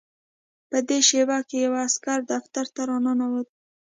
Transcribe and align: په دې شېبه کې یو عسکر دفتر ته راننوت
په 0.69 0.77
دې 0.87 0.99
شېبه 1.07 1.37
کې 1.47 1.57
یو 1.65 1.73
عسکر 1.85 2.19
دفتر 2.33 2.65
ته 2.75 2.81
راننوت 2.89 3.47